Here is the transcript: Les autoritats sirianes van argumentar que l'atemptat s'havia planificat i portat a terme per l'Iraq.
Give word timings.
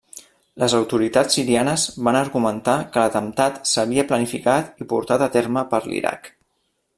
Les 0.61 0.75
autoritats 0.77 1.35
sirianes 1.39 1.83
van 2.07 2.17
argumentar 2.21 2.77
que 2.95 3.03
l'atemptat 3.03 3.61
s'havia 3.73 4.07
planificat 4.13 4.83
i 4.85 4.89
portat 4.95 5.27
a 5.27 5.29
terme 5.37 5.67
per 5.75 5.83
l'Iraq. 5.91 6.33